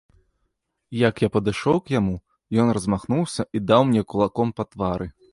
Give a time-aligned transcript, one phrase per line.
[0.99, 2.15] Як я падышоў к яму,
[2.63, 5.07] ён размахнуўся і даў мне кулаком па твары.